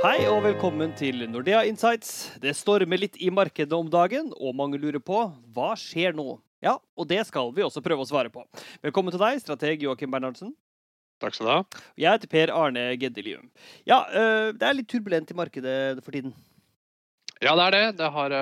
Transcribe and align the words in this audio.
Hei 0.00 0.22
og 0.32 0.38
velkommen 0.46 0.94
til 0.96 1.26
Nordea 1.28 1.58
Insights. 1.68 2.30
Det 2.40 2.54
stormer 2.56 2.96
litt 3.02 3.18
i 3.20 3.26
markedet 3.28 3.76
om 3.76 3.84
dagen, 3.92 4.30
og 4.32 4.54
mange 4.56 4.78
lurer 4.80 5.02
på 5.04 5.26
hva 5.52 5.74
skjer 5.76 6.16
nå? 6.16 6.38
Ja, 6.64 6.78
og 6.96 7.08
det 7.10 7.18
skal 7.28 7.50
vi 7.52 7.66
også 7.66 7.82
prøve 7.84 8.06
å 8.06 8.08
svare 8.08 8.32
på. 8.32 8.46
Velkommen 8.80 9.12
til 9.12 9.20
deg, 9.20 9.42
strateg 9.42 9.84
Joakim 9.84 10.08
Bernhardsen. 10.14 10.54
Takk 11.20 11.36
skal 11.36 11.44
du 11.44 11.52
ha. 11.52 11.82
Jeg 12.00 12.16
heter 12.16 12.32
Per 12.32 12.52
Arne 12.56 12.86
Geddelium. 12.96 13.50
Ja, 13.84 14.06
det 14.56 14.70
er 14.70 14.78
litt 14.78 14.88
turbulent 14.88 15.34
i 15.34 15.36
markedet 15.36 15.76
for 16.00 16.16
tiden. 16.16 16.32
Ja, 17.44 17.52
det 17.52 17.66
er 17.66 17.76
det. 17.76 17.84
Det 18.00 18.08
har 18.16 18.36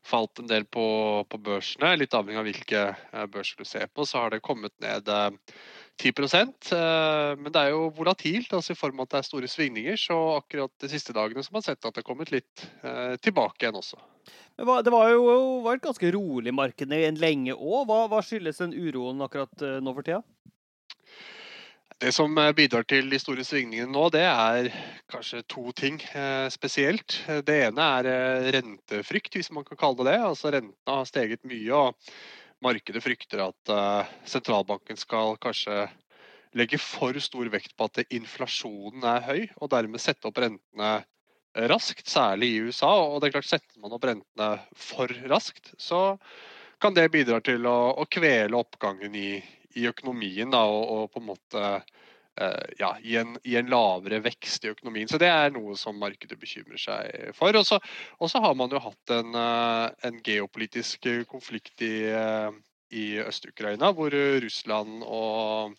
falt 0.00 0.40
en 0.40 0.48
del 0.48 0.64
på, 0.64 0.86
på, 1.28 1.42
børsene. 1.44 1.92
Litt 2.00 2.16
avhengig 2.16 2.40
av 2.40 2.48
hvilke 2.48 2.86
børser 3.36 3.60
du 3.60 3.68
ser 3.68 3.92
på, 3.92 4.08
så 4.08 4.24
har 4.24 4.32
det 4.32 4.40
kommet 4.48 4.72
ned 4.80 5.12
10% 5.96 6.70
Men 7.40 7.52
det 7.52 7.60
er 7.62 7.70
jo 7.72 7.86
volatilt, 7.96 8.52
altså 8.52 8.74
i 8.74 8.78
form 8.78 9.00
av 9.00 9.06
at 9.06 9.14
det 9.14 9.20
er 9.20 9.26
store 9.30 9.48
svingninger. 9.48 9.96
Så 10.00 10.16
akkurat 10.36 10.72
de 10.82 10.90
siste 10.92 11.14
dagene 11.16 11.40
så 11.42 11.50
har 11.50 11.56
man 11.56 11.64
sett 11.64 11.80
at 11.80 11.88
det 11.88 12.02
har 12.02 12.06
kommet 12.06 12.32
litt 12.34 12.66
tilbake 13.24 13.64
igjen 13.64 13.78
også. 13.80 13.96
Men 14.60 14.84
det 14.84 14.92
var 14.92 15.10
jo 15.14 15.24
var 15.64 15.78
et 15.78 15.86
ganske 15.86 16.10
rolig 16.12 16.52
marked 16.54 16.92
en 16.92 17.20
lenge 17.20 17.56
òg. 17.56 17.86
Hva, 17.88 18.02
hva, 18.12 18.20
skyldes 18.24 18.60
den 18.60 18.76
uroen 18.76 19.24
akkurat 19.24 19.66
nå 19.80 19.96
for 19.96 20.04
tida? 20.06 20.22
Det 21.96 22.10
som 22.12 22.36
eh, 22.38 22.52
bidrar 22.52 22.84
til 22.84 23.08
de 23.08 23.18
store 23.20 23.44
svingningene 23.46 23.88
nå, 23.88 24.08
det 24.12 24.24
er 24.28 24.66
kanskje 25.08 25.40
to 25.48 25.70
ting 25.72 25.96
eh, 26.12 26.44
spesielt. 26.52 27.22
Det 27.48 27.54
ene 27.70 27.86
er 28.00 28.08
eh, 28.10 28.48
rentefrykt, 28.58 29.38
hvis 29.38 29.48
man 29.56 29.64
kan 29.64 29.80
kalle 29.80 30.04
det 30.04 30.10
det. 30.10 30.18
Altså 30.26 30.52
Rentene 30.52 30.98
har 30.98 31.08
steget 31.08 31.46
mye, 31.48 31.72
og 31.72 31.96
markedet 32.64 33.02
frykter 33.04 33.42
at 33.44 33.72
sentralbanken 34.28 34.96
skal 34.96 35.36
kanskje 35.42 35.86
legge 36.56 36.78
for 36.80 37.16
stor 37.20 37.50
vekt 37.52 37.74
på 37.76 37.88
at 37.88 38.00
inflasjonen 38.14 39.04
er 39.04 39.24
høy, 39.26 39.42
og 39.60 39.70
dermed 39.74 40.00
sette 40.00 40.28
opp 40.28 40.40
rentene 40.40 40.92
raskt, 41.70 42.08
særlig 42.08 42.50
i 42.52 42.62
USA. 42.68 42.92
Og 43.08 43.20
det 43.20 43.28
er 43.28 43.36
klart, 43.36 43.48
setter 43.48 43.80
man 43.82 43.94
opp 43.96 44.06
rentene 44.08 44.50
for 44.76 45.12
raskt, 45.30 45.72
så 45.80 46.16
kan 46.82 46.96
det 46.96 47.08
bidra 47.12 47.40
til 47.44 47.66
å, 47.68 47.76
å 47.96 48.04
kvele 48.12 48.58
oppgangen 48.58 49.14
i, 49.16 49.38
i 49.76 49.86
økonomien 49.88 50.52
da, 50.52 50.64
og, 50.68 50.84
og, 50.92 51.06
på 51.12 51.22
en 51.22 51.30
måte 51.30 51.70
ja, 52.78 52.90
i, 53.00 53.16
en, 53.16 53.36
i, 53.44 53.54
en, 53.56 53.70
lavere 53.72 54.20
vekst 54.24 54.66
i 54.66 54.72
økonomien. 54.74 55.08
Så 55.08 55.20
det 55.20 55.30
er 55.32 55.54
noe 55.54 55.76
som 55.80 55.96
markedet 56.00 56.38
bekymrer 56.40 56.80
seg 56.80 57.30
for. 57.36 57.56
Og 57.56 58.30
så 58.30 58.42
har 58.44 58.56
man 58.58 58.72
jo 58.72 58.82
hatt 58.84 59.14
en, 59.16 59.32
uh, 59.32 59.88
en 60.04 60.20
geopolitisk 60.24 61.08
konflikt 61.30 61.80
i, 61.86 62.10
uh, 62.12 62.52
i 62.92 63.06
Øst-Ukraina, 63.24 63.92
hvor 63.96 64.12
Russland 64.44 65.00
og, 65.06 65.78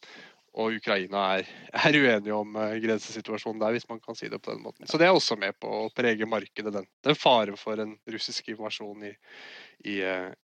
og 0.58 0.80
Ukraina 0.80 1.24
er, 1.38 1.50
er, 1.78 1.98
uenige 2.02 2.34
om 2.34 2.58
grensesituasjonen 2.82 3.62
der, 3.62 3.76
hvis 3.76 3.88
man 3.90 4.02
kan 4.02 4.18
si 4.18 4.30
det 4.32 4.40
på 4.42 4.56
den 4.56 4.64
måten. 4.66 4.90
Så 4.90 4.98
det 4.98 5.06
er 5.06 5.14
også 5.14 5.38
med 5.38 5.54
på 5.62 5.70
å 5.84 5.88
prege 5.94 6.26
markedet, 6.30 6.74
den, 6.74 6.88
den 7.06 7.18
faren 7.18 7.60
for 7.60 7.78
en 7.84 7.94
russisk 8.10 8.50
invasjon 8.54 9.06
i, 9.06 9.14
i, 9.86 10.00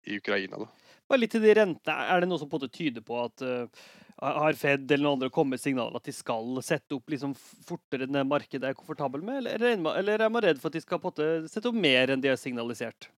i 0.07 0.19
Ukraina. 0.21 0.63
Da. 0.63 0.93
Bare 1.07 1.23
litt 1.23 1.35
til 1.35 1.43
de 1.43 1.55
rentene. 1.59 2.07
Er 2.07 2.23
det 2.23 2.31
noe 2.31 2.39
som 2.39 2.49
på 2.49 2.59
en 2.59 2.63
måte 2.63 2.77
tyder 2.77 3.03
på 3.03 3.19
at 3.19 3.43
uh, 3.43 3.83
har 4.23 4.57
Fed 4.57 4.87
eller 4.89 5.03
noen 5.03 5.19
andre 5.19 5.31
kommet 5.33 5.61
signaler 5.61 5.99
at 5.99 6.07
de 6.07 6.15
skal 6.15 6.57
sette 6.65 6.95
opp 6.95 7.11
liksom 7.13 7.35
fortere 7.37 8.07
enn 8.07 8.17
det 8.17 8.25
markedet 8.27 8.71
er 8.71 8.77
komfortabel 8.77 9.23
med, 9.23 9.43
eller, 9.43 9.77
eller 9.93 10.23
er 10.25 10.33
man 10.33 10.43
redd 10.43 10.59
for 10.61 10.71
at 10.71 10.79
de 10.79 10.83
skal 10.83 11.01
på 11.03 11.11
en 11.11 11.13
måte 11.13 11.53
sette 11.53 11.69
opp 11.69 11.77
mer 11.77 12.13
enn 12.13 12.23
de 12.23 12.31
har 12.31 12.39
signalisert? 12.41 13.11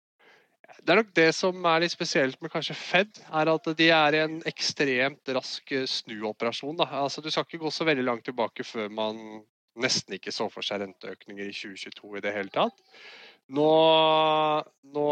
Det 0.68 0.92
er 0.92 1.00
nok 1.00 1.12
det 1.16 1.28
som 1.36 1.64
er 1.70 1.82
litt 1.82 1.94
spesielt 1.94 2.40
med 2.44 2.52
kanskje 2.52 2.76
Fed, 2.76 3.20
er 3.28 3.50
at 3.52 3.70
de 3.78 3.86
er 3.94 4.16
i 4.16 4.20
en 4.24 4.38
ekstremt 4.48 5.30
rask 5.36 5.72
eh, 5.72 5.86
snuoperasjon. 5.88 6.80
Altså, 6.86 7.24
du 7.24 7.30
skal 7.32 7.46
ikke 7.48 7.62
gå 7.64 7.72
så 7.72 7.86
veldig 7.88 8.04
langt 8.04 8.26
tilbake 8.28 8.66
før 8.66 8.92
man 8.92 9.22
nesten 9.78 10.16
ikke 10.16 10.34
så 10.34 10.48
for 10.52 10.66
seg 10.66 10.82
renteøkninger 10.82 11.48
i 11.48 11.54
2022 11.54 12.18
i 12.18 12.24
det 12.24 12.34
hele 12.34 12.52
tatt. 12.54 12.76
Nå, 13.56 13.68
nå, 14.92 15.06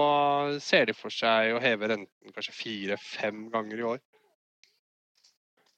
ser 0.60 0.90
de 0.90 0.96
for 0.96 1.14
seg 1.14 1.54
å 1.56 1.62
heve 1.62 1.88
renten 1.92 2.34
kanskje 2.36 2.56
fire-fem 2.56 3.46
ganger 3.52 3.80
i 3.80 3.86
år. 3.94 4.02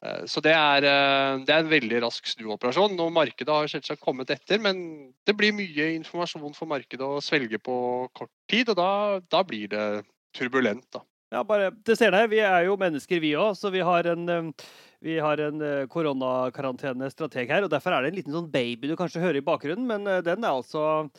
Eh, 0.05 0.25
så 0.31 0.43
det 0.45 0.55
er, 0.55 0.87
eh, 0.87 1.41
det 1.45 1.55
er, 1.55 1.65
en 1.65 1.73
veldig 1.73 2.03
rask 2.05 2.27
snuoperasjon. 2.31 2.99
og 3.01 3.13
Markedet 3.13 3.55
har 3.55 3.71
selvsagt 3.71 4.03
kommet 4.03 4.31
etter, 4.31 4.61
men 4.63 5.13
det 5.27 5.37
blir 5.37 5.55
mye 5.57 5.95
informasjon 5.97 6.55
for 6.55 6.71
markedet 6.71 7.03
å 7.03 7.23
svelge 7.23 7.59
på 7.59 8.09
kort 8.15 8.33
tid, 8.49 8.69
og 8.71 8.79
da, 8.79 8.91
da 9.31 9.43
blir 9.43 9.69
det 9.69 10.05
turbulent. 10.37 10.87
da. 10.93 11.03
Ja, 11.33 11.43
bare 11.45 11.73
det 11.85 11.99
ser 11.99 12.15
deg, 12.15 12.31
Vi 12.31 12.39
er 12.41 12.65
jo 12.65 12.77
mennesker, 12.77 13.21
vi 13.21 13.35
òg, 13.37 13.57
så 13.59 13.71
vi 13.71 13.81
har 13.81 14.07
en, 14.07 14.29
eh, 14.29 14.69
vi 15.03 15.19
har 15.19 15.39
en 15.39 15.59
koronakarantene-strateg 15.87 17.49
her. 17.49 17.63
og 17.63 17.71
Derfor 17.71 17.93
er 17.93 18.03
det 18.03 18.09
en 18.13 18.17
liten 18.17 18.33
sånn 18.33 18.51
baby 18.51 18.89
du 18.89 18.97
kanskje 18.97 19.23
hører 19.23 19.37
i 19.37 19.47
bakgrunnen, 19.47 19.87
men 19.87 20.05
den 20.25 20.43
er 20.45 20.51
altså 20.51 21.11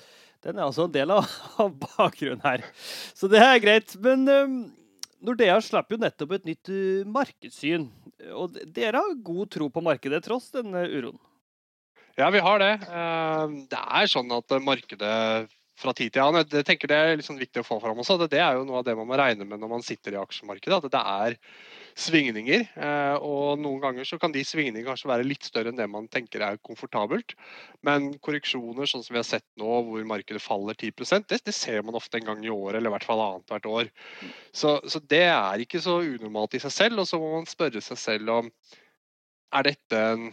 den 0.43 0.57
er 0.57 0.63
altså 0.63 0.85
en 0.87 0.91
del 0.91 1.11
av, 1.11 1.27
av 1.63 1.71
bakgrunnen 1.79 2.43
her. 2.43 2.63
Så 3.15 3.27
det 3.27 3.39
er 3.39 3.59
greit. 3.59 3.95
Men 3.99 4.27
um, 4.27 4.59
Nordea 5.19 5.59
slapp 5.61 5.91
jo 5.91 5.97
nettopp 5.99 6.31
et 6.31 6.45
nytt 6.47 6.71
markedssyn. 7.07 7.89
Og 8.35 8.57
dere 8.75 9.01
har 9.01 9.19
god 9.23 9.51
tro 9.55 9.69
på 9.71 9.83
markedet 9.85 10.21
tross 10.25 10.49
denne 10.55 10.83
uroen? 10.89 11.19
Ja, 12.19 12.27
vi 12.33 12.41
har 12.43 12.59
det. 12.59 12.73
Uh, 12.83 13.63
det 13.71 13.79
er 13.79 14.09
sånn 14.11 14.31
at 14.35 14.55
markedet 14.59 15.47
fra 15.79 15.93
tid 15.95 16.13
til 16.13 16.23
annen 16.23 16.43
Jeg 16.43 16.67
tenker 16.67 16.91
det 16.91 16.97
er 16.99 17.17
liksom 17.19 17.39
viktig 17.39 17.61
å 17.61 17.67
få 17.67 17.79
fram 17.81 17.99
også. 18.01 18.17
Det 18.27 18.41
er 18.41 18.57
jo 18.57 18.65
noe 18.67 18.81
av 18.81 18.87
det 18.87 18.95
man 18.99 19.07
må 19.07 19.17
regne 19.19 19.47
med 19.47 19.61
når 19.61 19.71
man 19.71 19.85
sitter 19.85 20.15
i 20.15 20.19
aksjemarkedet. 20.19 20.79
At 20.79 20.91
det 20.93 21.01
er 21.01 21.37
svingninger. 21.99 22.65
Eh, 22.79 23.15
og 23.25 23.59
noen 23.61 23.81
ganger 23.83 24.07
så 24.07 24.19
kan 24.21 24.33
de 24.35 24.43
svingningene 24.45 24.87
kanskje 24.87 25.11
være 25.11 25.27
litt 25.27 25.47
større 25.47 25.71
enn 25.71 25.79
det 25.79 25.87
man 25.91 26.07
tenker 26.11 26.43
er 26.45 26.59
komfortabelt. 26.65 27.35
Men 27.85 28.11
korreksjoner 28.23 28.89
sånn 28.89 29.05
som 29.05 29.15
vi 29.15 29.21
har 29.21 29.27
sett 29.27 29.47
nå, 29.59 29.69
hvor 29.87 30.05
markedet 30.07 30.43
faller 30.43 30.77
10 30.77 31.23
det, 31.29 31.41
det 31.47 31.55
ser 31.55 31.83
man 31.85 31.97
ofte 31.99 32.19
en 32.19 32.29
gang 32.31 32.43
i 32.45 32.53
året, 32.53 32.79
eller 32.79 32.91
i 32.91 32.95
hvert 32.97 33.07
fall 33.07 33.23
annethvert 33.23 33.71
år. 33.71 33.91
Så, 34.51 34.77
så 34.87 35.01
det 35.11 35.25
er 35.31 35.63
ikke 35.63 35.81
så 35.83 35.99
unormalt 36.03 36.55
i 36.59 36.63
seg 36.63 36.75
selv. 36.75 37.03
Og 37.03 37.09
så 37.09 37.19
må 37.21 37.33
man 37.37 37.49
spørre 37.49 37.83
seg 37.83 37.99
selv 37.99 38.35
om 38.39 38.53
er 39.55 39.65
dette 39.65 39.99
en 40.13 40.29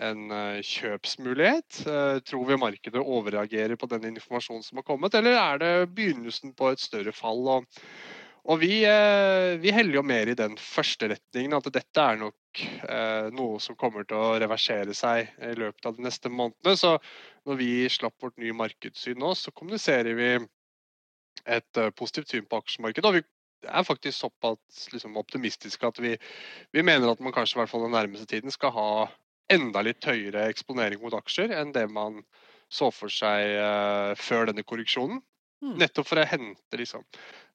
en 0.00 0.30
eh, 0.30 0.62
kjøpsmulighet? 0.64 1.84
Eh, 1.86 2.18
tror 2.26 2.44
vi 2.48 2.58
markedet 2.60 3.02
overreagerer 3.02 3.78
på 3.78 3.88
den 3.90 4.08
informasjonen 4.10 4.64
som 4.66 4.80
har 4.80 4.86
kommet, 4.86 5.14
eller 5.14 5.38
er 5.38 5.62
det 5.62 5.72
begynnelsen 5.94 6.54
på 6.58 6.72
et 6.72 6.82
større 6.82 7.14
fall? 7.14 7.48
Og 7.58 7.80
og 8.44 8.58
vi, 8.60 8.82
eh, 8.84 9.54
vi, 9.56 9.70
heller 9.72 9.96
jo 9.96 10.02
mer 10.04 10.28
i 10.28 10.34
den 10.36 10.58
første 10.60 11.08
retningen, 11.08 11.54
at 11.56 11.70
dette 11.72 12.02
er 12.02 12.18
nok 12.20 12.60
noe 13.32 13.56
som 13.58 13.74
kommer 13.74 14.04
til 14.04 14.20
å 14.20 14.34
reversere 14.38 14.92
seg 14.94 15.30
i 15.42 15.54
løpet 15.56 15.88
av 15.88 15.96
de 15.96 16.04
neste 16.04 16.28
månedene. 16.28 16.76
Så 16.76 16.90
når 17.48 17.56
vi 17.56 17.70
slapp 17.88 18.20
vårt 18.20 18.36
nye 18.38 18.52
markedssyn 18.52 19.16
nå, 19.18 19.32
så 19.32 19.50
kommuniserer 19.56 20.12
vi 20.14 20.28
et 21.56 21.80
positivt 21.96 22.34
syn 22.34 22.44
på 22.44 22.60
aksjemarkedet. 22.60 23.08
Og 23.08 23.16
vi 23.16 23.24
er 23.64 23.88
faktisk 23.88 24.18
såpass 24.18 24.88
liksom, 24.92 25.16
optimistiske 25.16 25.86
at 25.86 25.98
vi, 26.04 26.12
vi, 26.72 26.84
mener 26.84 27.10
at 27.10 27.24
man 27.24 27.32
kanskje 27.32 27.58
i 27.58 27.62
hvert 27.62 27.72
fall 27.72 27.88
den 27.88 27.96
nærmeste 27.96 28.28
tiden 28.28 28.52
skal 28.54 28.76
ha 28.76 28.88
enda 29.52 29.82
litt 29.84 30.04
høyere 30.06 30.48
eksponering 30.52 31.02
mot 31.02 31.14
aksjer 31.16 31.52
enn 31.56 31.72
det 31.74 31.86
man 31.92 32.22
så 32.72 32.90
for 32.94 33.12
seg 33.12 33.54
uh, 33.60 34.12
før 34.18 34.50
denne 34.50 34.64
korreksjonen. 34.66 35.20
Mm. 35.64 35.76
Nettopp 35.80 36.08
for 36.10 36.20
å 36.20 36.26
hente 36.28 36.76
liksom, 36.76 37.04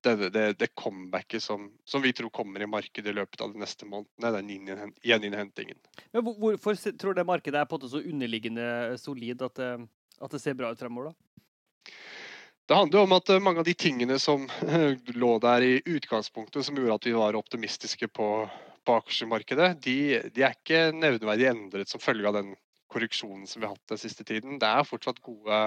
det, 0.06 0.30
det, 0.34 0.46
det 0.58 0.70
comebacket 0.80 1.44
som, 1.44 1.68
som, 1.86 2.02
vi 2.02 2.14
tror 2.16 2.32
kommer 2.34 2.64
i 2.64 2.70
markedet 2.70 3.12
i 3.12 3.18
løpet 3.18 3.42
av 3.44 3.54
de 3.54 3.62
neste 3.62 3.86
månedene. 3.86 4.32
Den 4.40 4.94
gjeninnhentingen. 5.06 5.78
Men 6.16 6.26
hvorfor 6.26 6.80
tror 6.98 7.14
du 7.14 7.24
markedet 7.28 7.60
er 7.60 7.70
på 7.70 7.78
en 7.78 7.84
måte 7.84 7.92
så 7.92 8.02
underliggende 8.02 8.98
solid 9.02 9.44
at 9.46 9.60
det, 9.60 9.74
at 10.20 10.34
det 10.34 10.42
ser 10.42 10.58
bra 10.58 10.72
ut 10.74 10.82
fremover? 10.82 11.12
da? 11.12 11.94
Det 12.70 12.78
handler 12.78 13.00
jo 13.00 13.06
om 13.08 13.14
at 13.18 13.30
mange 13.42 13.62
av 13.64 13.66
de 13.66 13.74
tingene 13.74 14.20
som 14.22 14.44
lå 15.22 15.30
der 15.42 15.66
i 15.66 15.72
utgangspunktet, 15.90 16.66
som 16.66 16.78
gjorde 16.78 17.00
at 17.00 17.08
vi 17.08 17.16
var 17.18 17.38
optimistiske 17.38 18.10
på, 18.14 18.28
på 18.86 18.98
aksjemarkedet, 19.02 19.72
de, 19.84 19.96
de, 20.34 20.44
er 20.46 20.56
ikke 20.56 20.90
nevneverdig 20.96 21.50
endret 21.52 21.92
som 21.92 22.02
følge 22.04 22.28
av 22.30 22.38
den 22.40 22.54
korreksjonen 22.90 23.48
som 23.48 23.62
vi 23.62 23.68
har 23.68 23.76
hatt 23.76 23.94
den 23.94 24.02
siste 24.02 24.26
tiden. 24.26 24.58
Det 24.62 24.70
er 24.70 24.88
fortsatt 24.88 25.22
gode 25.26 25.62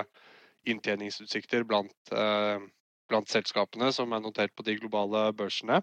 inntjeningsutsikter 0.68 1.66
blant, 1.68 2.14
eh, 2.14 2.62
blant 3.10 3.30
selskapene 3.30 3.90
som 3.94 4.12
er 4.12 4.22
notert 4.22 4.54
på 4.56 4.66
de 4.66 4.76
globale 4.78 5.28
børsene. 5.36 5.82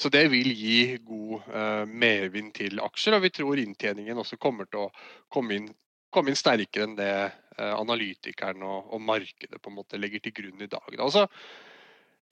Så 0.00 0.08
det 0.08 0.24
vil 0.32 0.48
gi 0.56 0.96
god 1.04 1.48
uh, 1.52 1.84
medvind 1.84 2.54
til 2.56 2.80
aksjer, 2.80 3.18
og 3.18 3.26
vi 3.26 3.32
tror 3.36 3.60
inntjeningen 3.60 4.16
også 4.22 4.38
kommer 4.40 4.68
til 4.70 4.86
å 4.86 4.92
komme 5.28 5.58
inn, 5.58 5.66
komme 6.08 6.32
inn 6.32 6.38
sterkere 6.38 6.86
enn 6.86 6.96
det 6.96 7.12
uh, 7.28 7.74
analytikeren 7.74 8.64
og, 8.64 8.94
og, 8.94 9.02
markedet 9.04 9.60
på 9.60 9.72
en 9.72 9.76
måte 9.76 10.00
legger 10.00 10.24
til 10.24 10.36
grunn 10.38 10.64
i 10.64 10.70
dag. 10.70 10.88
Da. 10.94 11.04
Og 11.04 11.12
så 11.12 11.26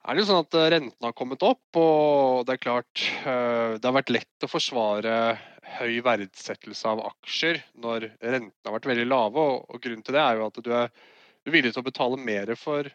er 0.07 0.15
det 0.15 0.23
jo 0.23 0.29
sånn 0.29 0.41
at 0.45 0.55
renten 0.55 0.73
rentene 0.73 1.09
har 1.09 1.15
kommet 1.17 1.43
opp, 1.43 1.79
og 1.79 2.45
det 2.47 2.55
er 2.55 2.63
klart 2.63 3.03
uh, 3.25 3.75
det 3.75 3.85
har 3.85 3.97
vært 3.97 4.13
lett 4.13 4.45
å 4.45 4.51
forsvare 4.51 5.13
høy 5.79 5.99
verdsettelse 6.05 6.87
av 6.89 7.01
aksjer 7.11 7.59
når 7.83 8.07
rentene 8.21 8.65
har 8.65 8.75
vært 8.77 8.89
veldig 8.89 9.07
lave. 9.09 9.45
Og, 9.59 9.77
grunnen 9.83 10.05
til 10.05 10.15
det 10.15 10.23
er 10.23 10.39
jo 10.39 10.47
at 10.47 10.59
du 10.65 10.71
er, 10.75 10.93
villig 11.49 11.73
til 11.73 11.81
å 11.81 11.87
betale 11.87 12.19
mer 12.21 12.51
for 12.59 12.87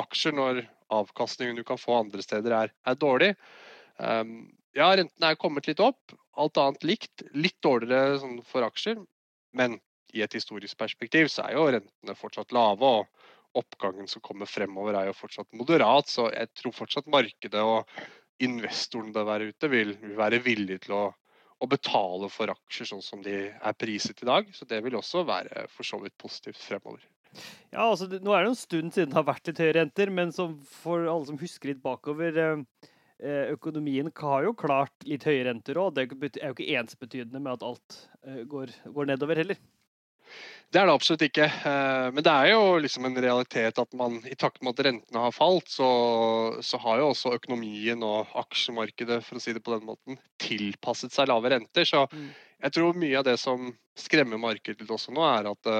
aksjer 0.00 0.34
når 0.34 0.62
avkastningen 0.92 1.58
du 1.58 1.62
kan 1.66 1.80
få 1.80 2.00
andre 2.00 2.24
steder 2.24 2.54
er, 2.56 2.72
er 2.88 2.98
dårlig. 2.98 3.32
Um, 3.98 4.50
ja, 4.76 4.88
rentene 4.96 5.32
er 5.32 5.40
kommet 5.40 5.68
litt 5.68 5.80
opp, 5.84 6.14
alt 6.40 6.58
annet 6.60 6.86
likt. 6.88 7.24
Litt 7.36 7.58
dårligere 7.64 8.20
sånn 8.22 8.40
for 8.48 8.64
aksjer, 8.66 9.00
men 9.56 9.78
i 10.12 10.24
et 10.24 10.34
historisk 10.36 10.76
perspektiv 10.80 11.30
så 11.32 11.46
er 11.46 11.56
jo 11.56 11.68
rentene 11.72 12.16
fortsatt 12.18 12.52
lave. 12.52 12.92
og 13.00 13.21
Oppgangen 13.58 14.08
som 14.08 14.22
kommer 14.24 14.48
fremover 14.48 14.96
er 14.96 15.10
jo 15.10 15.16
fortsatt 15.16 15.50
moderat. 15.56 16.08
Så 16.08 16.28
jeg 16.32 16.50
tror 16.58 16.76
fortsatt 16.76 17.10
markedet 17.12 17.62
og 17.62 17.88
investorene 18.42 19.24
der 19.26 19.48
ute 19.50 19.70
vil, 19.70 19.96
vil 20.00 20.14
være 20.18 20.40
villige 20.44 20.86
til 20.86 20.96
å, 20.96 21.02
å, 21.12 21.68
betale 21.70 22.30
for 22.32 22.52
aksjer 22.52 22.88
sånn 22.92 23.04
som 23.04 23.22
de 23.24 23.36
er 23.52 23.78
priset 23.78 24.22
i 24.24 24.28
dag. 24.28 24.48
Så 24.56 24.68
det 24.68 24.82
vil 24.84 24.96
også 24.98 25.26
være 25.28 25.66
for 25.72 25.86
så 25.86 26.00
vidt 26.02 26.16
positivt 26.20 26.60
fremover. 26.62 27.04
Ja, 27.72 27.86
altså, 27.86 28.08
Nå 28.10 28.34
er 28.36 28.44
det 28.44 28.52
en 28.52 28.58
stund 28.58 28.92
siden 28.92 29.12
det 29.12 29.16
har 29.20 29.28
vært 29.28 29.48
litt 29.48 29.60
høye 29.62 29.76
renter, 29.78 30.10
men 30.12 30.32
for 30.32 31.06
alle 31.06 31.28
som 31.30 31.38
husker 31.40 31.72
litt 31.72 31.84
bakover 31.84 32.40
eh, 32.42 32.88
eh, 33.22 33.52
Økonomien 33.54 34.10
har 34.20 34.48
jo 34.48 34.56
klart 34.58 35.06
litt 35.08 35.24
høye 35.28 35.46
renter 35.48 35.80
òg. 35.80 35.94
Det 35.96 36.08
er 36.42 36.50
jo 36.50 36.56
ikke 36.56 36.80
ensbetydende 36.80 37.40
med 37.40 37.56
at 37.56 37.68
alt 37.70 38.02
eh, 38.26 38.42
går, 38.48 38.74
går 38.92 39.14
nedover 39.14 39.40
heller. 39.40 39.60
Det 40.72 40.80
er 40.80 40.88
det 40.88 40.94
absolutt 40.96 41.24
ikke. 41.26 41.46
Men 42.16 42.24
det 42.24 42.32
er 42.32 42.46
jo 42.54 42.78
liksom 42.80 43.04
en 43.04 43.18
realitet 43.20 43.76
at 43.76 43.90
man 43.98 44.14
i 44.24 44.36
takt 44.40 44.62
med 44.64 44.72
at 44.72 44.86
rentene 44.86 45.24
har 45.26 45.34
falt, 45.36 45.68
så, 45.68 45.88
så, 46.64 46.80
har 46.80 47.02
jo 47.02 47.10
også 47.10 47.34
økonomien 47.36 48.00
og 48.08 48.30
aksjemarkedet 48.40 49.18
for 49.26 49.36
å 49.36 49.42
si 49.44 49.52
det 49.52 49.60
på 49.66 49.74
den 49.74 49.84
måten, 49.90 50.16
tilpasset 50.40 51.12
seg 51.12 51.28
lave 51.28 51.52
renter. 51.52 51.84
Så 51.84 52.06
mm. 52.08 52.30
jeg 52.64 52.76
tror 52.78 52.96
mye 53.04 53.20
av 53.20 53.26
det 53.28 53.36
som 53.42 53.68
skremmer 54.00 54.40
markedet 54.40 54.88
også 54.88 55.12
nå, 55.12 55.26
er 55.28 55.50
at 55.52 55.72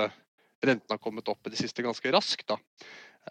rentene 0.62 0.96
har 0.96 1.02
kommet 1.02 1.28
opp 1.32 1.46
i 1.46 1.52
det 1.52 1.60
siste 1.60 1.84
ganske 1.84 2.12
raskt. 2.14 2.46
Da. 2.52 2.58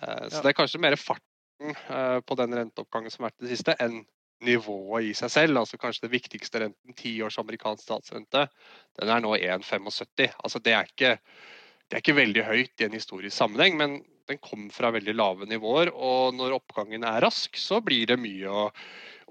Eh, 0.02 0.26
så 0.30 0.42
det 0.42 0.52
er 0.52 0.58
kanskje 0.58 0.82
mer 0.84 0.98
farten 1.00 1.76
eh, 1.76 2.20
på 2.26 2.38
den 2.40 2.58
renteoppgangen 2.58 3.14
som 3.14 3.26
har 3.26 3.32
vært 3.32 3.42
i 3.42 3.48
det 3.48 3.56
siste, 3.56 3.78
enn 3.80 4.02
nivået 4.46 5.10
i 5.10 5.14
seg 5.18 5.32
selv. 5.34 5.62
altså 5.62 5.80
Kanskje 5.82 6.08
det 6.08 6.16
viktigste 6.16 6.64
renten, 6.64 6.96
tiårs 6.98 7.40
amerikansk 7.42 7.86
statsrente, 7.86 8.48
den 9.00 9.12
er 9.14 9.24
nå 9.24 9.36
1,75. 9.38 10.38
Altså 10.44 10.62
det 10.64 10.76
er, 10.78 10.90
ikke, 10.90 11.16
det 11.88 11.98
er 11.98 12.04
ikke 12.04 12.20
veldig 12.20 12.48
høyt 12.48 12.84
i 12.84 12.88
en 12.88 12.98
historisk 12.98 13.36
sammenheng, 13.38 13.78
men 13.80 14.02
den 14.30 14.42
kom 14.44 14.70
fra 14.74 14.92
veldig 14.96 15.16
lave 15.18 15.48
nivåer. 15.50 15.94
Og 15.94 16.36
når 16.38 16.58
oppgangen 16.60 17.06
er 17.08 17.22
rask, 17.26 17.58
så 17.60 17.82
blir 17.84 18.10
det 18.12 18.20
mye 18.22 18.50
å, 18.50 18.68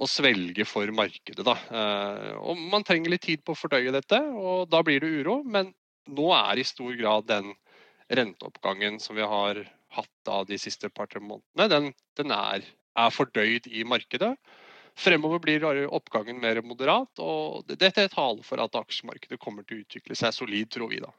å 0.01 0.09
svelge 0.11 0.67
for 0.69 0.91
markedet. 0.95 1.45
Da. 1.47 1.57
Eh, 1.71 2.31
og 2.41 2.61
man 2.73 2.87
trenger 2.87 3.15
litt 3.15 3.27
tid 3.29 3.45
på 3.45 3.57
å 3.57 3.61
fordøye 3.61 3.95
dette, 3.95 4.21
og 4.37 4.69
da 4.73 4.83
blir 4.87 5.03
det 5.03 5.13
uro. 5.21 5.41
Men 5.45 5.73
nå 6.11 6.31
er 6.37 6.61
i 6.61 6.67
stor 6.67 6.95
grad 6.99 7.29
den 7.31 7.53
renteoppgangen 8.11 8.99
som 9.03 9.17
vi 9.19 9.27
har 9.27 9.63
hatt 9.95 10.13
da 10.27 10.43
de 10.47 10.59
siste 10.61 10.91
par-tre 10.95 11.23
månedene, 11.23 11.69
den, 11.71 11.89
den 12.19 12.35
er, 12.35 12.67
er, 12.99 13.15
fordøyd 13.15 13.67
i 13.71 13.85
markedet. 13.87 14.35
Fremover 15.01 15.41
blir 15.41 15.65
oppgangen 15.89 16.41
mer 16.43 16.61
moderat, 16.67 17.23
og 17.25 17.65
dette 17.71 18.05
er 18.05 18.13
tale 18.13 18.45
for 18.45 18.61
at 18.61 18.77
aksjemarkedet 18.77 19.41
kommer 19.41 19.65
til 19.65 19.79
å 19.79 19.85
utvikle 19.87 20.17
seg 20.19 20.37
solid, 20.37 20.69
tror 20.73 20.93
vi 20.93 21.01
da. 21.01 21.13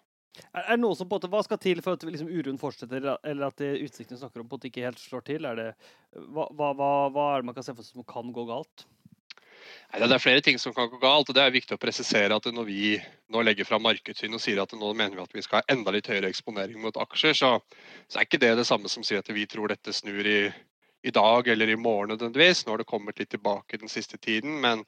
Er 0.54 0.76
det 0.76 0.80
noe 0.80 0.96
som 0.96 1.10
på 1.10 1.18
en 1.18 1.20
måte, 1.20 1.30
Hva 1.32 1.42
skal 1.44 1.60
til 1.62 1.82
for 1.84 1.98
at 1.98 2.06
liksom, 2.08 2.30
uroen 2.32 2.60
fortsetter, 2.62 3.10
eller 3.28 3.50
at 3.50 3.62
utsiktene 3.62 4.20
snakker 4.22 4.44
om 4.44 4.48
på 4.48 4.56
en 4.56 4.60
måte 4.60 4.70
ikke 4.70 4.86
helt 4.86 5.02
slår 5.02 5.26
til? 5.28 5.48
Er 5.50 5.60
det, 5.60 5.68
hva, 6.14 6.48
hva, 6.56 6.72
hva, 7.12 7.28
er 7.34 7.42
det 7.42 7.50
man 7.50 7.58
kan 7.58 7.66
se 7.68 7.76
for 7.76 7.86
seg 7.86 7.98
som 7.98 8.08
kan 8.08 8.32
gå 8.36 8.46
galt? 8.48 8.86
Nei, 9.92 10.00
det 10.08 10.16
er 10.16 10.24
flere 10.24 10.44
ting 10.46 10.58
som 10.62 10.74
kan 10.74 10.90
gå 10.90 11.02
galt. 11.02 11.30
og 11.30 11.36
Det 11.36 11.44
er 11.44 11.54
viktig 11.54 11.76
å 11.76 11.82
presisere 11.82 12.38
at 12.38 12.48
når 12.48 12.68
vi 12.70 12.96
nå 13.34 13.44
legger 13.44 13.68
fram 13.68 13.84
markedssyn 13.86 14.38
og 14.38 14.44
sier 14.44 14.62
at 14.64 14.74
nå 14.78 14.94
mener 14.94 15.18
vi 15.18 15.26
at 15.26 15.36
vi 15.36 15.44
skal 15.46 15.62
ha 15.62 15.74
enda 15.74 15.94
litt 15.94 16.10
høyere 16.10 16.32
eksponering 16.32 16.80
mot 16.82 16.98
aksjer, 17.02 17.36
så, 17.38 17.52
så 18.08 18.20
er 18.20 18.30
ikke 18.30 18.42
det 18.42 18.56
det 18.62 18.68
samme 18.70 18.92
som 18.92 19.06
sier 19.06 19.22
at 19.22 19.32
vi 19.36 19.46
tror 19.52 19.74
dette 19.74 19.94
snur 19.96 20.28
i, 20.28 20.40
i 21.04 21.14
dag 21.14 21.48
eller 21.48 21.70
i 21.70 21.80
morgen 21.80 22.14
nødvendigvis. 22.14 22.66
Nå 22.66 22.76
har 22.76 22.82
det 22.82 22.90
kommet 22.90 23.20
litt 23.20 23.32
tilbake 23.34 23.80
den 23.82 23.92
siste 23.92 24.18
tiden. 24.18 24.60
men 24.62 24.86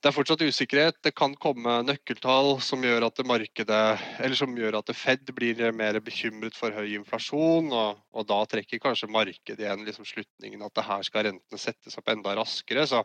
det 0.00 0.08
er 0.08 0.14
fortsatt 0.16 0.40
usikkerhet. 0.40 0.96
Det 1.04 1.10
kan 1.12 1.34
komme 1.36 1.74
nøkkeltall 1.84 2.54
som 2.64 2.80
gjør 2.80 3.04
at 3.10 3.18
markedet, 3.28 3.80
eller 4.24 4.38
som 4.38 4.54
gjør 4.56 4.78
at 4.78 4.92
Fed 4.96 5.28
blir 5.36 5.60
mer 5.76 5.98
bekymret 6.00 6.56
for 6.56 6.72
høy 6.72 6.94
inflasjon. 6.96 7.68
Og, 7.68 7.98
og 8.16 8.28
da 8.30 8.38
trekker 8.48 8.80
kanskje 8.80 9.10
markedet 9.12 9.60
igjen 9.60 9.84
liksom 9.84 10.08
slutningen 10.08 10.64
at 10.64 10.72
det 10.78 10.86
her 10.88 11.04
skal 11.04 11.28
rentene 11.28 11.60
settes 11.60 12.00
opp 12.00 12.08
enda 12.08 12.32
raskere. 12.38 12.86
Så 12.88 13.02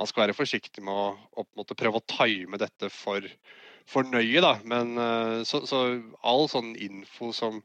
man 0.00 0.08
skal 0.08 0.24
være 0.24 0.38
forsiktig 0.38 0.86
med 0.86 0.96
å, 0.96 1.44
å 1.44 1.66
prøve 1.76 2.00
å 2.00 2.08
time 2.08 2.56
dette 2.62 2.88
for, 2.88 3.28
for 3.84 4.08
nøye. 4.08 4.40
Da. 4.40 4.56
Men, 4.64 4.96
eh, 4.96 5.38
så, 5.44 5.60
så, 5.68 5.84
all 6.24 6.48
sånn 6.48 6.72
info 6.72 7.34
som 7.36 7.60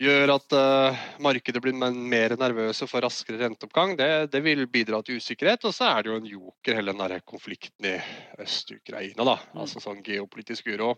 gjør 0.00 0.32
at 0.34 0.54
uh, 0.58 1.02
markedet 1.22 1.62
blir 1.62 1.76
mer 1.76 2.34
nervøse 2.40 2.88
for 2.90 3.04
raskere 3.04 3.38
renteoppgang, 3.44 3.94
det, 3.98 4.08
det, 4.32 4.42
vil 4.42 4.66
bidra 4.70 5.00
til 5.04 5.20
usikkerhet. 5.22 5.66
Og 5.68 5.74
så 5.76 5.90
er 5.90 6.02
det 6.02 6.12
jo 6.12 6.18
en 6.18 6.30
joker, 6.30 6.78
hele 6.78 6.94
den 6.94 7.02
der 7.04 7.24
konflikten 7.26 7.90
i 7.92 7.96
Øst-Ukraina. 8.42 9.22
da, 9.22 9.38
mm. 9.52 9.60
altså 9.64 9.82
sånn 9.84 10.02
Geopolitisk 10.06 10.72
uro 10.74 10.96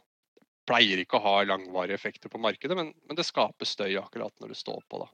pleier 0.67 0.99
ikke 0.99 1.21
å 1.21 1.27
ha 1.27 1.37
langvarige 1.47 1.95
effekter 1.95 2.33
på 2.33 2.41
markedet, 2.43 2.75
men, 2.79 2.91
men 3.07 3.19
det 3.19 3.27
skaper 3.29 3.69
støy 3.69 3.93
akkurat 4.01 4.35
når 4.43 4.55
det 4.55 4.59
står 4.59 4.81
på. 4.91 5.05
da. 5.05 5.13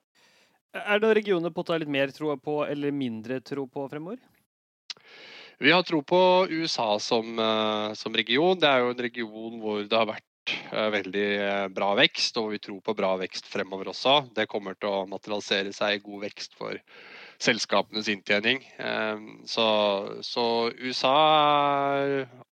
Er 0.73 0.97
det 0.97 1.05
noen 1.05 1.19
regioner 1.19 1.53
på 1.53 1.61
å 1.61 1.69
ta 1.69 1.77
litt 1.77 1.91
mer 1.93 2.13
tro 2.17 2.33
på 2.41 2.63
eller 2.65 2.95
mindre 2.97 3.43
tro 3.45 3.67
på 3.69 3.85
fremover? 3.93 4.23
Vi 5.63 5.71
har 5.71 5.85
tro 5.87 6.01
på 6.03 6.21
USA 6.51 6.97
som, 6.99 7.39
eh, 7.39 7.93
som, 7.95 8.15
region. 8.17 8.59
Det 8.59 8.69
er 8.69 8.81
jo 8.83 8.95
en 8.95 9.03
region 9.05 9.61
hvor 9.61 9.85
det 9.85 9.99
har 9.99 10.09
vært 10.09 10.27
veldig 10.93 11.27
eh, 11.39 11.67
bra 11.75 11.93
vekst, 11.99 12.39
og 12.41 12.53
vi 12.53 12.61
tror 12.63 12.81
på 12.85 12.95
bra 12.99 13.15
vekst 13.21 13.49
fremover 13.51 13.93
også. 13.93 14.15
Det 14.35 14.49
kommer 14.51 14.75
til 14.79 14.91
å 14.91 15.07
materialisere 15.11 15.73
seg 15.77 15.99
i 15.99 16.03
god 16.05 16.25
vekst 16.27 16.57
for 16.59 16.79
selskapenes 17.43 18.07
inntjening. 18.13 18.61
Så, 19.51 19.65
så 20.23 20.45
USA 20.79 21.15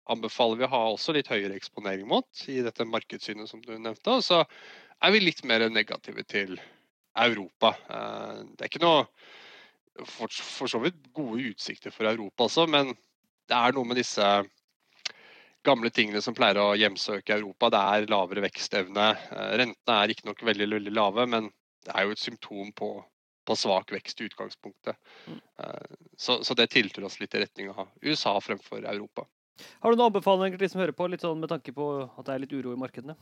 anbefaler 0.09 0.57
vi 0.57 0.65
å 0.65 0.71
ha 0.71 0.79
også 0.95 1.13
litt 1.13 1.29
høyere 1.29 1.53
eksponering 1.53 2.07
mot 2.09 2.41
i 2.49 2.55
dette 2.65 2.87
markedssynet 2.89 3.51
som 3.51 3.61
du 3.61 3.75
nevnte. 3.75 4.15
Og 4.15 4.25
så 4.25 4.39
er 4.41 5.13
vi 5.13 5.21
litt 5.21 5.43
mer 5.45 5.67
negative 5.69 6.25
til 6.25 6.57
Europa. 7.13 7.75
Det 7.85 8.65
er 8.65 8.71
ikke 8.71 8.81
noe 8.81 9.05
for, 10.05 10.31
for, 10.31 10.71
så 10.71 10.81
vidt 10.81 10.97
gode 11.13 11.51
utsikter 11.51 11.93
for 11.93 12.09
Europa 12.09 12.47
også, 12.47 12.65
men 12.71 12.95
det 13.49 13.57
er 13.57 13.75
noe 13.75 13.87
med 13.87 13.99
disse 13.99 14.25
gamle 15.69 15.91
tingene 15.93 16.21
som 16.25 16.35
pleier 16.37 16.59
å 16.61 16.73
hjemsøke 16.79 17.37
Europa. 17.37 17.69
Det 17.73 17.85
er 17.93 18.11
lavere 18.11 18.43
vekstevne. 18.47 19.07
Eh, 19.29 19.53
rentene 19.61 19.95
er 19.95 20.11
riktignok 20.11 20.43
veldig, 20.49 20.69
veldig 20.75 20.95
lave, 20.95 21.25
men 21.29 21.49
det 21.85 21.95
er 21.95 22.07
jo 22.07 22.15
et 22.15 22.21
symptom 22.21 22.71
på, 22.75 22.91
på 23.47 23.57
svak 23.57 23.93
vekst 23.95 24.21
i 24.21 24.29
utgangspunktet. 24.29 24.97
Mm. 25.27 25.41
Eh, 25.63 25.99
så, 26.17 26.39
så, 26.43 26.57
det 26.57 26.71
tilter 26.73 27.05
oss 27.07 27.19
litt 27.21 27.35
i 27.35 27.43
retning 27.45 27.71
av 27.73 27.87
USA 28.01 28.35
fremfor 28.43 28.83
Europa. 28.83 29.27
Har 29.83 29.91
du 29.91 29.99
noen 29.99 30.09
anbefalinger 30.09 30.57
til 30.57 30.65
de 30.67 30.71
som 30.71 30.81
hører 30.81 30.95
på, 30.95 31.07
litt 31.11 31.23
sånn 31.25 31.39
med 31.41 31.51
tanke 31.51 31.75
på 31.75 31.89
at 32.07 32.25
det 32.25 32.35
er 32.35 32.45
litt 32.45 32.55
uro 32.55 32.73
i 32.73 32.79
markedene? 32.79 33.17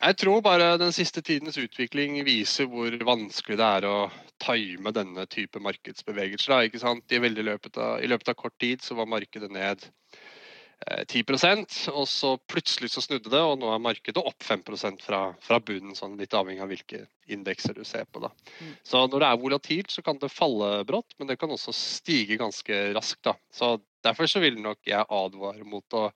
Jeg 0.00 0.16
tror 0.16 0.40
bare 0.40 0.76
den 0.80 0.92
siste 0.96 1.20
tidens 1.20 1.58
utvikling 1.60 2.14
viser 2.24 2.68
hvor 2.70 2.94
vanskelig 3.04 3.58
det 3.58 3.66
er 3.66 3.86
å 3.88 3.96
time 4.40 4.92
denne 4.96 5.26
type 5.28 5.60
markedsbevegelser. 5.60 6.70
I, 6.70 7.18
løpet 7.42 7.76
av, 7.76 7.98
I 8.00 8.08
løpet 8.08 8.30
av 8.32 8.38
kort 8.38 8.56
tid 8.62 8.86
så 8.86 8.96
var 8.96 9.10
markedet 9.10 9.50
ned 9.52 9.84
10% 10.80 11.90
og 11.92 12.06
så 12.08 12.30
plutselig 12.48 12.88
så 12.94 13.02
snudde 13.04 13.28
det, 13.28 13.40
og 13.44 13.58
nå 13.60 13.68
er 13.68 13.82
markedet 13.84 14.22
opp 14.24 14.40
5% 14.42 15.04
fra, 15.04 15.20
fra 15.44 15.58
bunnen, 15.60 15.92
sånn 15.98 16.16
litt 16.16 16.32
avhengig 16.34 16.64
av 16.64 16.72
hvilke 16.72 17.02
indekser 17.30 17.76
du 17.76 17.84
ser 17.84 18.08
på. 18.08 18.22
Da. 18.24 18.30
Mm. 18.62 18.72
Så 18.88 19.02
når 19.04 19.20
det 19.20 19.28
er 19.28 19.42
volatilt, 19.42 19.92
så 19.92 20.02
kan 20.06 20.18
det 20.22 20.32
falle 20.32 20.80
brått, 20.88 21.12
men 21.20 21.28
det 21.28 21.36
kan 21.40 21.52
også 21.52 21.74
stige 21.76 22.40
ganske 22.40 22.82
raskt. 22.96 23.22
Da. 23.28 23.36
Så 23.52 23.76
Derfor 24.00 24.24
så 24.32 24.40
vil 24.40 24.56
nok 24.64 24.80
jeg 24.88 25.04
advare 25.12 25.66
mot 25.68 25.96
å 25.96 26.06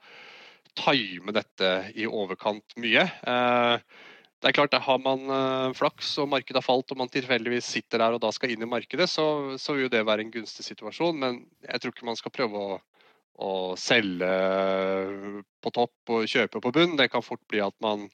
time 0.75 1.35
dette 1.37 1.71
i 2.01 2.07
overkant 2.09 2.77
mye. 2.81 3.05
Eh, 3.05 3.75
det 4.41 4.51
er 4.51 4.57
klart, 4.57 4.75
Har 4.75 4.99
man 5.05 5.21
eh, 5.31 5.75
flaks 5.77 6.17
og 6.21 6.31
markedet 6.33 6.61
har 6.61 6.67
falt 6.67 6.91
og 6.93 6.99
man 7.01 7.13
tilfeldigvis 7.13 7.69
sitter 7.77 8.03
der 8.03 8.17
og 8.17 8.23
da 8.25 8.33
skal 8.35 8.51
inn 8.51 8.65
i 8.65 8.69
markedet, 8.69 9.09
så, 9.11 9.57
så 9.61 9.77
vil 9.77 9.87
jo 9.87 9.93
det 9.93 10.05
være 10.05 10.25
en 10.25 10.33
gunstig 10.33 10.67
situasjon. 10.67 11.21
Men 11.21 11.39
jeg 11.69 11.81
tror 11.81 11.95
ikke 11.95 12.09
man 12.09 12.19
skal 12.21 12.35
prøve 12.35 12.61
å, 12.61 12.81
å 13.43 13.75
selge 13.81 14.31
på 15.63 15.73
topp 15.75 16.13
og 16.15 16.29
kjøpe 16.31 16.61
på 16.63 16.73
bunn. 16.75 16.99
Det 16.99 17.09
kan 17.13 17.25
fort 17.25 17.43
bli 17.51 17.63
at 17.65 17.75
man 17.83 18.09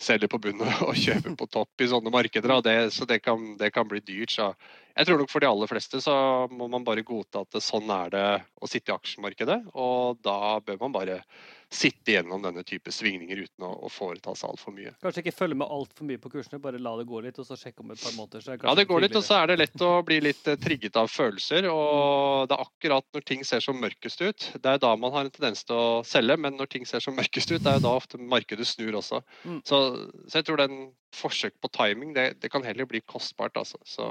selger 0.00 0.30
på 0.32 0.40
bunn 0.42 0.60
og 0.88 0.96
kjøper 0.96 1.36
på 1.38 1.48
topp 1.52 1.84
i 1.84 1.88
sånne 1.90 2.12
markeder. 2.12 2.56
Det, 2.64 2.76
så 2.96 3.08
det 3.08 3.20
kan, 3.24 3.54
det 3.60 3.72
kan, 3.76 3.88
bli 3.88 4.02
dyrt. 4.04 4.34
Så 4.36 4.52
jeg 5.00 5.08
tror 5.08 5.20
nok 5.22 5.30
for 5.32 5.40
de 5.40 5.48
aller 5.48 5.70
fleste 5.70 6.00
så 6.04 6.14
må 6.52 6.68
man 6.68 6.84
bare 6.84 7.04
godta 7.06 7.40
at 7.46 7.56
sånn 7.64 7.88
er 7.94 8.12
det 8.12 8.26
å 8.60 8.68
sitte 8.68 8.92
i 8.92 8.94
aksjemarkedet. 8.94 9.62
Og 9.72 10.20
da 10.24 10.58
bør 10.64 10.76
man 10.82 10.92
bare 10.92 11.22
sitte 11.70 12.16
gjennom 12.16 12.42
denne 12.42 12.64
type 12.66 12.90
svingninger 12.92 13.44
uten 13.46 13.64
å, 13.64 13.70
å 13.86 13.88
foreta 13.92 14.34
seg 14.34 14.50
altfor 14.50 14.74
mye. 14.74 14.90
Kanskje 15.00 15.22
ikke 15.22 15.36
følge 15.36 15.58
med 15.60 15.70
altfor 15.70 16.08
mye 16.08 16.20
på 16.20 16.32
kursene, 16.32 16.58
bare 16.62 16.82
la 16.82 16.96
det 16.98 17.06
gå 17.08 17.20
litt, 17.22 17.38
og 17.38 17.46
så 17.46 17.56
sjekke 17.58 17.84
om 17.84 17.94
et 17.94 18.02
par 18.02 18.16
måneder. 18.16 18.42
Så 18.42 18.56
ja, 18.58 18.74
det 18.76 18.86
går 18.90 19.04
litt, 19.06 19.16
og 19.16 19.24
så 19.24 19.38
er 19.38 19.52
det 19.52 19.58
lett 19.62 19.86
å 19.86 19.92
bli 20.06 20.18
litt 20.26 20.50
uh, 20.50 20.58
trigget 20.60 20.98
av 20.98 21.10
følelser. 21.12 21.70
Og 21.70 22.50
det 22.50 22.58
er 22.58 22.66
akkurat 22.66 23.06
når 23.14 23.26
ting 23.30 23.46
ser 23.46 23.62
som 23.64 23.78
mørkest 23.78 24.24
ut, 24.24 24.48
det 24.58 24.74
er 24.74 24.82
da 24.82 24.92
man 24.98 25.14
har 25.14 25.28
en 25.28 25.34
tendens 25.34 25.62
til 25.64 25.78
å 25.78 25.88
selge. 26.06 26.36
Men 26.42 26.58
når 26.58 26.74
ting 26.74 26.88
ser 26.90 27.06
som 27.06 27.14
mørkest 27.16 27.54
ut, 27.54 27.62
det 27.62 27.70
er 27.70 27.78
jo 27.78 27.86
da 27.86 27.96
ofte 28.02 28.18
markedet 28.18 28.66
snur 28.66 28.98
også. 28.98 29.22
Mm. 29.46 29.60
Så, 29.62 29.84
så, 30.26 30.40
jeg 30.40 30.50
tror 30.50 30.60
den 30.60 30.80
forsøk 31.14 31.54
på 31.62 31.70
timing, 31.74 32.16
det, 32.18 32.32
det 32.42 32.50
kan 32.50 32.66
heller 32.66 32.90
bli 32.90 33.02
kostbart, 33.06 33.54
altså. 33.62 33.78
Så, 33.86 34.10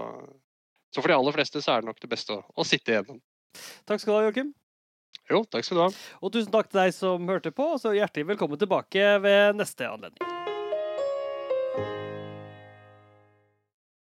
så, 0.90 1.02
for 1.02 1.12
de 1.12 1.18
aller 1.18 1.36
fleste 1.36 1.62
så 1.62 1.76
er 1.76 1.84
det 1.84 1.92
nok 1.92 2.02
det 2.02 2.10
beste 2.12 2.36
å, 2.36 2.42
å 2.56 2.66
sitte 2.68 2.96
igjennom. 2.96 3.22
Takk 3.90 4.02
skal 4.02 4.14
du 4.14 4.18
ha, 4.18 4.26
Joakim. 4.30 4.52
Jo, 5.30 5.44
takk 5.46 5.66
skal 5.66 5.78
du 5.78 5.84
ha. 5.86 5.90
Og 6.24 6.34
tusen 6.34 6.54
takk 6.54 6.72
til 6.72 6.82
deg 6.82 6.96
som 6.96 7.30
hørte 7.30 7.54
på, 7.54 7.74
og 7.76 7.82
så 7.82 7.94
hjertelig 7.98 8.32
velkommen 8.34 8.62
tilbake 8.62 9.16
ved 9.22 9.60
neste 9.60 9.90
anledning. 9.90 10.39